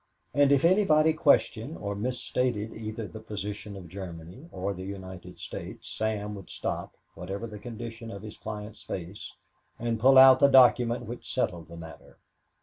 [0.33, 5.39] And if anybody questioned or mis stated either the position of Germany or the United
[5.39, 9.33] States, Sam would stop, whatever the condition of his client's face,
[9.77, 12.17] and pull out the document which settled the matter.